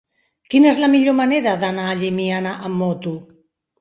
Quina 0.53 0.69
és 0.69 0.79
la 0.83 0.89
millor 0.93 1.15
manera 1.19 1.53
d'anar 1.65 1.85
a 1.91 1.99
Llimiana 2.01 2.59
amb 2.71 2.85
moto? 2.85 3.15